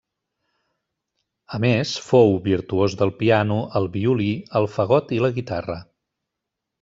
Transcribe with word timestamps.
A 1.57 1.59
més 1.65 1.91
fou, 2.05 2.33
virtuós 2.47 2.95
del 3.01 3.13
piano, 3.19 3.57
el 3.81 3.85
violí 3.99 4.31
el 4.61 4.69
fagot 4.79 5.13
i 5.19 5.21
la 5.27 5.31
guitarra. 5.37 5.77